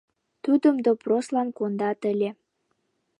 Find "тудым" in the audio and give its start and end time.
0.43-0.75